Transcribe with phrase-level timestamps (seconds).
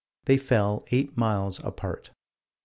[0.25, 2.09] They fell eight miles apart.